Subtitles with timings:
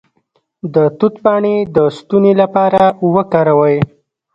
[0.73, 2.81] د توت پاڼې د ستوني لپاره
[3.13, 3.77] وکاروئ